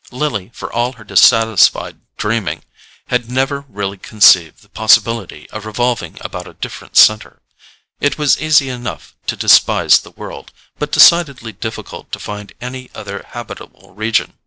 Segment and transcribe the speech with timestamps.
[0.09, 2.63] Lily, for all her dissatisfied dreaming,
[3.09, 7.39] had never really conceived the possibility of revolving about a different centre:
[7.99, 13.23] it was easy enough to despise the world, but decidedly difficult to find any other
[13.33, 14.33] habitable region.